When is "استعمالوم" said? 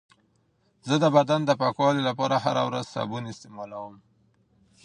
3.33-3.95